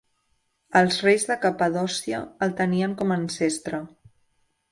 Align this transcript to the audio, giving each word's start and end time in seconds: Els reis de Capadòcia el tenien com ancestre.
Els 0.79 0.95
reis 1.07 1.25
de 1.31 1.35
Capadòcia 1.43 2.23
el 2.47 2.55
tenien 2.61 2.95
com 3.01 3.15
ancestre. 3.17 3.83